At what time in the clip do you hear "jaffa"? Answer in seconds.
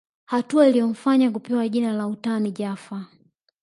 2.51-3.05